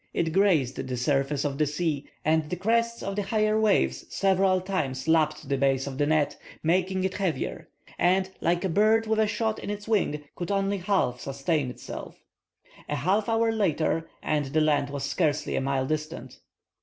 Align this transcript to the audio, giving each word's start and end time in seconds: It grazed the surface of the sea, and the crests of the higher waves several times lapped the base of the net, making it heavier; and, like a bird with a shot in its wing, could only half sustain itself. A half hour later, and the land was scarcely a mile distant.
It 0.15 0.33
grazed 0.33 0.77
the 0.77 0.97
surface 0.97 1.45
of 1.45 1.59
the 1.59 1.67
sea, 1.67 2.07
and 2.25 2.49
the 2.49 2.55
crests 2.55 3.03
of 3.03 3.15
the 3.15 3.21
higher 3.21 3.59
waves 3.61 4.03
several 4.09 4.59
times 4.59 5.07
lapped 5.07 5.47
the 5.47 5.59
base 5.59 5.85
of 5.85 5.99
the 5.99 6.07
net, 6.07 6.37
making 6.63 7.03
it 7.03 7.13
heavier; 7.17 7.67
and, 7.99 8.27
like 8.41 8.65
a 8.65 8.69
bird 8.69 9.05
with 9.05 9.19
a 9.19 9.27
shot 9.27 9.59
in 9.59 9.69
its 9.69 9.87
wing, 9.87 10.23
could 10.35 10.49
only 10.49 10.79
half 10.79 11.19
sustain 11.19 11.69
itself. 11.69 12.15
A 12.89 12.95
half 12.95 13.29
hour 13.29 13.51
later, 13.51 14.09
and 14.23 14.45
the 14.47 14.61
land 14.61 14.89
was 14.89 15.03
scarcely 15.03 15.55
a 15.55 15.61
mile 15.61 15.85
distant. 15.85 16.39